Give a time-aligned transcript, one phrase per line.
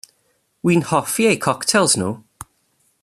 [0.63, 2.11] Wi'n hoffi eu coctêls nhw.